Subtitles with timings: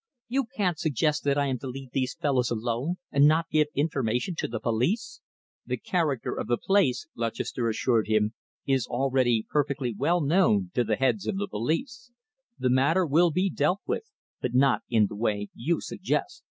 [0.27, 4.33] You can't suggest that I am to leave these fellows alone and not give information
[4.39, 5.21] to the police?"
[5.63, 8.33] "The character of the place," Lutchester assured him,
[8.65, 12.09] "is already perfectly well known to the heads of the police.
[12.57, 14.09] The matter will be dealt with,
[14.41, 16.45] but not in the way you suggest.